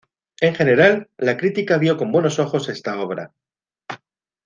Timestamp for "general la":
0.55-1.37